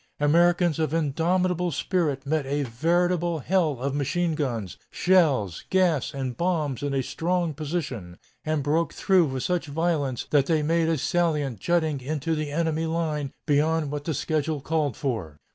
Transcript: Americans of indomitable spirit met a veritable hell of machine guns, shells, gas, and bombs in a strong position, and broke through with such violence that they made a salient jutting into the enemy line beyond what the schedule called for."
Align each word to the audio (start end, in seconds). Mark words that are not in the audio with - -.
Americans 0.19 0.79
of 0.79 0.95
indomitable 0.95 1.69
spirit 1.69 2.25
met 2.25 2.43
a 2.47 2.63
veritable 2.63 3.37
hell 3.37 3.79
of 3.79 3.93
machine 3.93 4.33
guns, 4.33 4.75
shells, 4.89 5.63
gas, 5.69 6.11
and 6.11 6.35
bombs 6.37 6.81
in 6.81 6.91
a 6.95 7.03
strong 7.03 7.53
position, 7.53 8.17
and 8.43 8.63
broke 8.63 8.93
through 8.95 9.25
with 9.25 9.43
such 9.43 9.67
violence 9.67 10.25
that 10.31 10.47
they 10.47 10.63
made 10.63 10.89
a 10.89 10.97
salient 10.97 11.59
jutting 11.59 12.01
into 12.01 12.33
the 12.33 12.49
enemy 12.49 12.87
line 12.87 13.31
beyond 13.45 13.91
what 13.91 14.03
the 14.05 14.15
schedule 14.15 14.59
called 14.59 14.97
for." 14.97 15.37